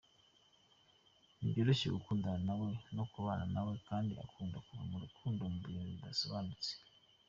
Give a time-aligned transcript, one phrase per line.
[1.37, 6.71] Ntibyoroshye gukundana nawe no kubana nawe kandi akunda kuva mu rukundo mu bintu bidasobanutse.